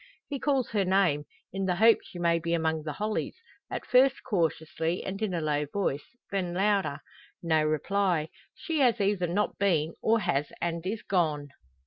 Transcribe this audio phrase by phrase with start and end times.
[0.27, 3.35] He calls her name in the hope she may be among the hollies
[3.69, 7.01] at first cautiously and in a low voice, then louder.
[7.43, 11.49] No reply; she has either not been, or has and is gone.